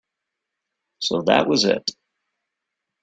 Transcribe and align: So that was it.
So 0.97 1.21
that 1.27 1.47
was 1.47 1.63
it. 1.63 1.91